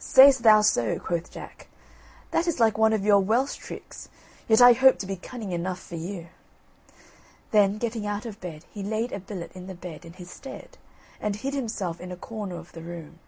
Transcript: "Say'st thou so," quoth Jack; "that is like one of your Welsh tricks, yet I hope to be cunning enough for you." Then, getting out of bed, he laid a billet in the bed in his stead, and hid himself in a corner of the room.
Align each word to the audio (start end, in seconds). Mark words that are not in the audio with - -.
"Say'st 0.00 0.42
thou 0.42 0.60
so," 0.60 0.98
quoth 0.98 1.30
Jack; 1.30 1.68
"that 2.32 2.48
is 2.48 2.58
like 2.58 2.76
one 2.76 2.92
of 2.92 3.04
your 3.04 3.20
Welsh 3.20 3.54
tricks, 3.54 4.08
yet 4.48 4.60
I 4.60 4.72
hope 4.72 4.98
to 4.98 5.06
be 5.06 5.14
cunning 5.14 5.52
enough 5.52 5.78
for 5.78 5.94
you." 5.94 6.26
Then, 7.52 7.78
getting 7.78 8.04
out 8.04 8.26
of 8.26 8.40
bed, 8.40 8.64
he 8.74 8.82
laid 8.82 9.12
a 9.12 9.20
billet 9.20 9.52
in 9.52 9.68
the 9.68 9.76
bed 9.76 10.04
in 10.04 10.14
his 10.14 10.30
stead, 10.32 10.78
and 11.20 11.36
hid 11.36 11.54
himself 11.54 12.00
in 12.00 12.10
a 12.10 12.16
corner 12.16 12.56
of 12.56 12.72
the 12.72 12.82
room. 12.82 13.20